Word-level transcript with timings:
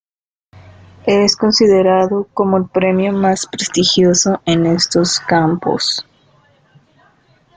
Es 1.05 1.35
considerado 1.37 2.27
como 2.33 2.57
el 2.57 2.65
premio 2.65 3.13
más 3.13 3.45
prestigioso 3.45 4.41
en 4.47 4.65
estos 4.65 5.19
campos. 5.19 6.03